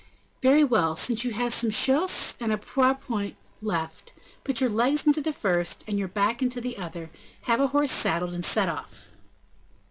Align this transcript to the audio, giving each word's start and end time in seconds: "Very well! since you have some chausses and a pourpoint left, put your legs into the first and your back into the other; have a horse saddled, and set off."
"Very 0.41 0.63
well! 0.63 0.95
since 0.95 1.23
you 1.23 1.29
have 1.33 1.53
some 1.53 1.69
chausses 1.69 2.35
and 2.41 2.51
a 2.51 2.57
pourpoint 2.57 3.35
left, 3.61 4.13
put 4.43 4.59
your 4.59 4.71
legs 4.71 5.05
into 5.05 5.21
the 5.21 5.31
first 5.31 5.83
and 5.87 5.99
your 5.99 6.07
back 6.07 6.41
into 6.41 6.59
the 6.59 6.75
other; 6.79 7.11
have 7.43 7.59
a 7.61 7.67
horse 7.67 7.91
saddled, 7.91 8.33
and 8.33 8.43
set 8.43 8.67
off." 8.67 9.11